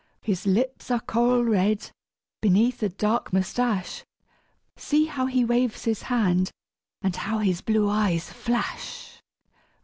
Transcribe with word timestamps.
His 0.23 0.47
lips 0.47 0.89
are 0.89 0.99
coral 0.99 1.43
red 1.45 1.91
beneath 2.41 2.81
a 2.81 2.89
dark 2.89 3.31
moustache; 3.31 4.03
See 4.75 5.05
how 5.05 5.27
he 5.27 5.45
waves 5.45 5.83
his 5.83 6.01
hand 6.09 6.49
and 7.03 7.15
how 7.15 7.37
his 7.37 7.61
blue 7.61 7.87
eyes 7.87 8.33
flash! 8.33 9.21